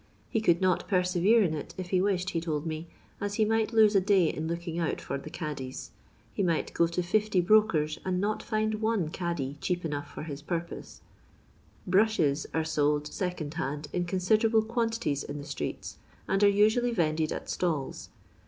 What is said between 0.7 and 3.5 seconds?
persevere in it if he wished, he told me, as he